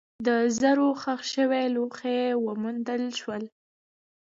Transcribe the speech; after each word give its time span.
د 0.25 0.27
زرو 0.59 0.87
ښخ 1.01 1.21
شوي 1.33 1.65
لوښي 1.75 2.21
وموندل 2.45 3.03
شول. 3.19 3.43